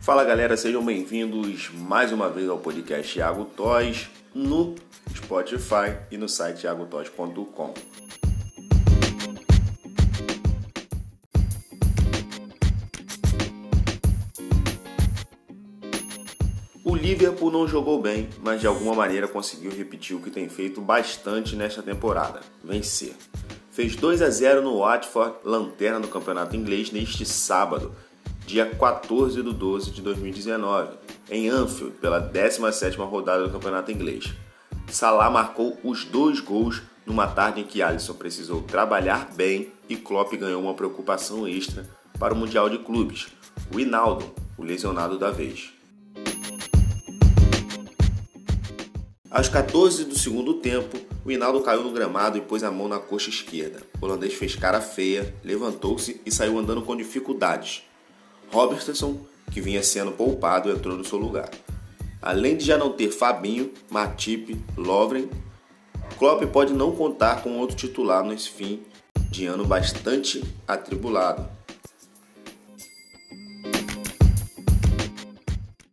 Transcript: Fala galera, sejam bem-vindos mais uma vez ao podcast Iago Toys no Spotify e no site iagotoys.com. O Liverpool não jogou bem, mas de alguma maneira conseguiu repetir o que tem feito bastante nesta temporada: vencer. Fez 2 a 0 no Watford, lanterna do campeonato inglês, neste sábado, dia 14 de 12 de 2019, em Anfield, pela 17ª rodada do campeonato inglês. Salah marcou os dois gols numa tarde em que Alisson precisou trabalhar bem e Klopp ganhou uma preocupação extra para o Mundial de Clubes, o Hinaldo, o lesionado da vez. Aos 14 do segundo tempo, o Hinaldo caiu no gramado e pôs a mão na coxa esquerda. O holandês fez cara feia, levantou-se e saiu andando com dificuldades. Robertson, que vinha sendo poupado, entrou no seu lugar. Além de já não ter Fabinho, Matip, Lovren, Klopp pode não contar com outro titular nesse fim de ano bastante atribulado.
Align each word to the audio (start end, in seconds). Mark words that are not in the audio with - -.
Fala 0.00 0.24
galera, 0.24 0.56
sejam 0.56 0.82
bem-vindos 0.82 1.70
mais 1.74 2.10
uma 2.10 2.30
vez 2.30 2.48
ao 2.48 2.56
podcast 2.56 3.18
Iago 3.18 3.44
Toys 3.44 4.08
no 4.34 4.74
Spotify 5.14 5.94
e 6.10 6.16
no 6.16 6.26
site 6.26 6.64
iagotoys.com. 6.64 7.74
O 16.82 16.96
Liverpool 16.96 17.52
não 17.52 17.68
jogou 17.68 18.00
bem, 18.00 18.26
mas 18.42 18.62
de 18.62 18.66
alguma 18.66 18.94
maneira 18.94 19.28
conseguiu 19.28 19.70
repetir 19.70 20.16
o 20.16 20.20
que 20.20 20.30
tem 20.30 20.48
feito 20.48 20.80
bastante 20.80 21.54
nesta 21.54 21.82
temporada: 21.82 22.40
vencer. 22.64 23.14
Fez 23.70 23.94
2 23.96 24.22
a 24.22 24.30
0 24.30 24.62
no 24.62 24.78
Watford, 24.78 25.36
lanterna 25.44 26.00
do 26.00 26.08
campeonato 26.08 26.56
inglês, 26.56 26.90
neste 26.90 27.26
sábado, 27.26 27.94
dia 28.50 28.66
14 28.66 29.44
de 29.44 29.52
12 29.52 29.92
de 29.92 30.02
2019, 30.02 30.94
em 31.30 31.48
Anfield, 31.48 31.94
pela 32.00 32.20
17ª 32.20 33.08
rodada 33.08 33.44
do 33.44 33.50
campeonato 33.50 33.92
inglês. 33.92 34.34
Salah 34.88 35.30
marcou 35.30 35.78
os 35.84 36.04
dois 36.04 36.40
gols 36.40 36.82
numa 37.06 37.28
tarde 37.28 37.60
em 37.60 37.64
que 37.64 37.80
Alisson 37.80 38.14
precisou 38.14 38.62
trabalhar 38.62 39.30
bem 39.36 39.72
e 39.88 39.94
Klopp 39.96 40.32
ganhou 40.34 40.60
uma 40.60 40.74
preocupação 40.74 41.46
extra 41.46 41.88
para 42.18 42.34
o 42.34 42.36
Mundial 42.36 42.68
de 42.68 42.78
Clubes, 42.78 43.28
o 43.72 43.78
Hinaldo, 43.78 44.28
o 44.58 44.64
lesionado 44.64 45.16
da 45.16 45.30
vez. 45.30 45.72
Aos 49.30 49.48
14 49.48 50.06
do 50.06 50.18
segundo 50.18 50.54
tempo, 50.54 50.98
o 51.24 51.30
Hinaldo 51.30 51.60
caiu 51.60 51.84
no 51.84 51.92
gramado 51.92 52.36
e 52.36 52.40
pôs 52.40 52.64
a 52.64 52.70
mão 52.70 52.88
na 52.88 52.98
coxa 52.98 53.30
esquerda. 53.30 53.80
O 54.00 54.06
holandês 54.06 54.34
fez 54.34 54.56
cara 54.56 54.80
feia, 54.80 55.32
levantou-se 55.44 56.20
e 56.26 56.32
saiu 56.32 56.58
andando 56.58 56.82
com 56.82 56.96
dificuldades. 56.96 57.84
Robertson, 58.52 59.18
que 59.50 59.60
vinha 59.60 59.82
sendo 59.82 60.12
poupado, 60.12 60.70
entrou 60.70 60.96
no 60.96 61.04
seu 61.04 61.18
lugar. 61.18 61.50
Além 62.22 62.56
de 62.56 62.64
já 62.64 62.76
não 62.76 62.92
ter 62.92 63.10
Fabinho, 63.10 63.72
Matip, 63.90 64.56
Lovren, 64.76 65.28
Klopp 66.18 66.42
pode 66.52 66.72
não 66.72 66.92
contar 66.92 67.42
com 67.42 67.58
outro 67.58 67.76
titular 67.76 68.22
nesse 68.22 68.50
fim 68.50 68.82
de 69.30 69.46
ano 69.46 69.64
bastante 69.64 70.42
atribulado. 70.68 71.48